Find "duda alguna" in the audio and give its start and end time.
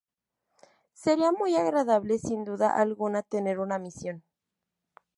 2.43-3.21